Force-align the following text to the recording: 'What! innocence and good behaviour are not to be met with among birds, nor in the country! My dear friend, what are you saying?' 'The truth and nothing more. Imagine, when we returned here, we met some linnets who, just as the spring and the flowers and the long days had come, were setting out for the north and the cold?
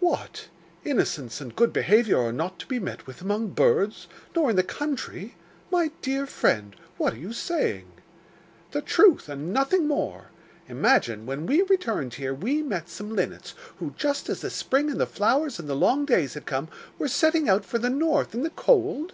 'What! 0.00 0.48
innocence 0.84 1.40
and 1.40 1.54
good 1.54 1.72
behaviour 1.72 2.18
are 2.20 2.32
not 2.32 2.58
to 2.58 2.66
be 2.66 2.80
met 2.80 3.06
with 3.06 3.22
among 3.22 3.50
birds, 3.50 4.08
nor 4.34 4.50
in 4.50 4.56
the 4.56 4.64
country! 4.64 5.36
My 5.70 5.92
dear 6.02 6.26
friend, 6.26 6.74
what 6.96 7.14
are 7.14 7.18
you 7.18 7.32
saying?' 7.32 7.92
'The 8.72 8.82
truth 8.82 9.28
and 9.28 9.52
nothing 9.52 9.86
more. 9.86 10.30
Imagine, 10.68 11.24
when 11.24 11.46
we 11.46 11.62
returned 11.62 12.14
here, 12.14 12.34
we 12.34 12.64
met 12.64 12.88
some 12.88 13.14
linnets 13.14 13.54
who, 13.76 13.94
just 13.96 14.28
as 14.28 14.40
the 14.40 14.50
spring 14.50 14.90
and 14.90 15.00
the 15.00 15.06
flowers 15.06 15.60
and 15.60 15.68
the 15.68 15.76
long 15.76 16.04
days 16.04 16.34
had 16.34 16.46
come, 16.46 16.66
were 16.98 17.06
setting 17.06 17.48
out 17.48 17.64
for 17.64 17.78
the 17.78 17.88
north 17.88 18.34
and 18.34 18.44
the 18.44 18.50
cold? 18.50 19.12